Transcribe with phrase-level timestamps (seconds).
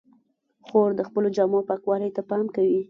[0.65, 2.79] خور د خپلو جامو پاکوالي ته پام کوي.